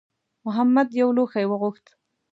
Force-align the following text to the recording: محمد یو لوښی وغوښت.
محمد 0.45 0.87
یو 1.01 1.09
لوښی 1.17 1.45
وغوښت. 1.47 1.85